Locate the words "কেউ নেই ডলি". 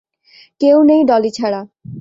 0.61-1.31